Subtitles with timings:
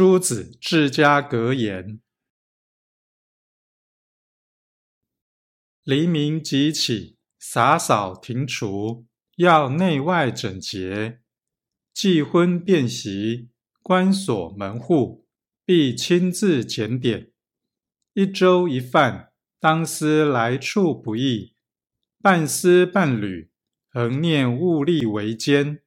[0.00, 2.00] 朱子治家格言：
[5.84, 11.18] 黎明即起，洒扫庭除，要内外整洁；
[11.92, 13.50] 祭婚便席，
[13.82, 15.26] 关锁门户，
[15.66, 17.30] 必亲自检点。
[18.14, 21.52] 一粥一饭，当思来处不易；
[22.22, 23.50] 半丝半缕，
[23.90, 25.82] 恒念物力维艰。